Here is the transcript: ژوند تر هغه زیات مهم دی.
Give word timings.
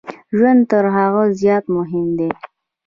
ژوند 0.37 0.61
تر 0.71 0.85
هغه 0.95 1.23
زیات 1.39 1.65
مهم 1.75 2.07
دی. 2.17 2.29